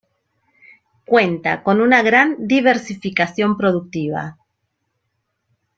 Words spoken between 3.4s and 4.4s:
productiva.